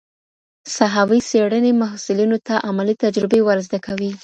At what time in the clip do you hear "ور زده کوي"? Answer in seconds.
3.43-4.11